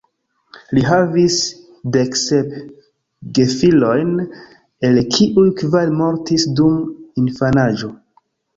[0.77, 1.35] Li havis
[1.97, 2.55] deksep
[3.39, 4.17] gefilojn,
[4.91, 6.83] el kiuj kvar mortis dum
[7.25, 7.95] infanaĝo.